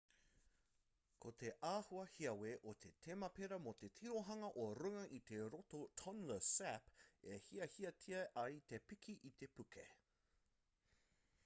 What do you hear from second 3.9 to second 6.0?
tirohanga o runga i te roto